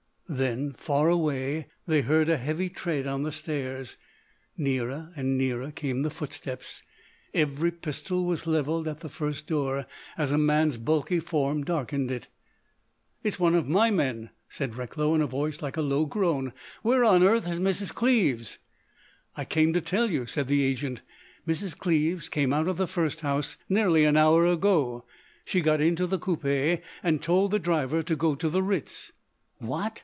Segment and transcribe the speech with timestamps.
[0.33, 3.97] Then, far away, they heard a heavy tread on the stairs.
[4.55, 6.83] Nearer and nearer came the footsteps.
[7.33, 9.85] Every pistol was levelled at the first door
[10.17, 12.29] as a man's bulky form darkened it.
[13.23, 16.53] "It's one of my men," said Recklow in a voice like a low groan.
[16.81, 17.93] "Where on earth is Mrs.
[17.93, 18.57] Cleves?"
[19.35, 21.01] "I came to tell you," said the agent,
[21.45, 21.77] "Mrs.
[21.77, 25.05] Cleves came out of the first house nearly an hour ago.
[25.43, 29.11] She got into the coupé and told the driver to go to the Ritz."
[29.57, 29.99] "What!"